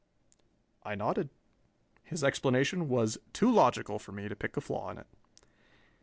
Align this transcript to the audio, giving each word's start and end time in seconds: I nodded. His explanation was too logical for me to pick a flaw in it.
I 0.81 0.95
nodded. 0.95 1.29
His 2.03 2.23
explanation 2.23 2.89
was 2.89 3.19
too 3.33 3.51
logical 3.51 3.99
for 3.99 4.11
me 4.13 4.27
to 4.29 4.35
pick 4.35 4.57
a 4.57 4.61
flaw 4.61 4.89
in 4.89 4.97
it. 4.97 5.05